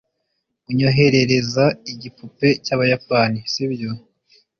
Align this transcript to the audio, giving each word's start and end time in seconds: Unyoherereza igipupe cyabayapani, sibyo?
Unyoherereza 0.69 1.65
igipupe 1.91 2.47
cyabayapani, 2.65 3.39
sibyo? 3.51 3.91